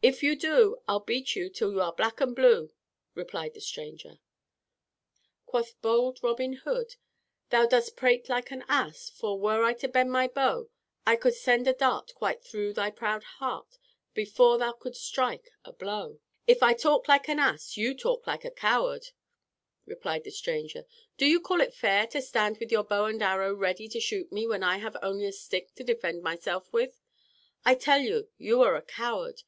"If 0.00 0.22
you 0.22 0.36
do, 0.36 0.76
I'll 0.86 1.00
beat 1.00 1.34
you 1.34 1.50
till 1.50 1.72
you 1.72 1.80
are 1.80 1.92
black 1.92 2.20
and 2.20 2.32
blue," 2.32 2.70
replied 3.16 3.54
the 3.54 3.60
stranger. 3.60 4.20
"Quoth 5.44 5.74
bold 5.82 6.20
Robin 6.22 6.52
Hood, 6.52 6.94
'Thou 7.50 7.66
dost 7.66 7.96
prate 7.96 8.28
like 8.28 8.52
an 8.52 8.62
ass, 8.68 9.10
For, 9.10 9.40
were 9.40 9.64
I 9.64 9.72
to 9.74 9.88
bend 9.88 10.12
my 10.12 10.28
bow, 10.28 10.70
I 11.04 11.16
could 11.16 11.34
send 11.34 11.66
a 11.66 11.72
dart 11.72 12.14
quite 12.14 12.44
through 12.44 12.74
thy 12.74 12.92
proud 12.92 13.24
heart, 13.24 13.76
Before 14.14 14.56
thou 14.56 14.70
couldst 14.70 15.04
strike 15.04 15.50
a 15.64 15.72
blow.'" 15.72 16.20
"If 16.46 16.62
I 16.62 16.74
talk 16.74 17.08
like 17.08 17.28
an 17.28 17.40
ass 17.40 17.76
you 17.76 17.92
talk 17.92 18.24
like 18.24 18.44
a 18.44 18.52
coward," 18.52 19.06
replied 19.84 20.22
the 20.22 20.30
stranger. 20.30 20.84
"Do 21.16 21.26
you 21.26 21.40
call 21.40 21.60
it 21.60 21.74
fair 21.74 22.06
to 22.06 22.22
stand 22.22 22.58
with 22.58 22.70
your 22.70 22.84
bow 22.84 23.06
and 23.06 23.20
arrow 23.20 23.52
ready 23.52 23.88
to 23.88 23.98
shoot 24.00 24.26
at 24.28 24.32
me 24.32 24.46
when 24.46 24.62
I 24.62 24.78
have 24.78 24.96
only 25.02 25.26
a 25.26 25.32
stick 25.32 25.74
to 25.74 25.82
defend 25.82 26.22
myself 26.22 26.72
with? 26.72 27.02
I 27.64 27.74
tell 27.74 27.98
you, 27.98 28.28
you 28.36 28.62
are 28.62 28.76
a 28.76 28.82
coward. 28.82 29.42